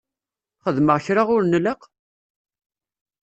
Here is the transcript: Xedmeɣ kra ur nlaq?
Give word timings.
Xedmeɣ 0.63 0.97
kra 1.05 1.23
ur 1.35 1.43
nlaq? 1.45 1.81